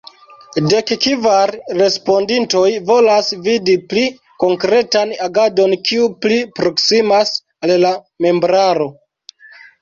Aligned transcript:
Dek 0.71 0.91
kvar 1.01 1.51
respondintoj 1.81 2.69
volas 2.87 3.29
vidi 3.47 3.75
pli 3.91 4.05
konkretan 4.45 5.13
agadon 5.27 5.77
kiu 5.91 6.09
pli 6.27 6.41
proksimas 6.61 7.35
al 7.69 7.77
la 7.85 7.93
membraro. 8.27 8.91